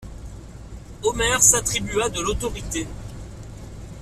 [1.03, 2.87] Omer s'attribua de l'autorité.